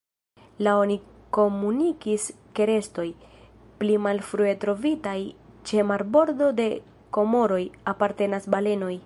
La 0.67 0.71
oni 0.83 0.95
komunikis 1.37 2.23
ke 2.59 2.67
restoj, 2.69 3.05
pli 3.83 3.99
malfrue 4.07 4.55
trovitaj 4.65 5.17
ĉe 5.71 5.85
marbordo 5.93 6.49
de 6.63 6.69
Komoroj, 7.19 7.63
apartenas 7.95 8.51
balenoj. 8.57 8.95